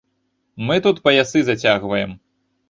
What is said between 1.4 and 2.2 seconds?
зацягваем.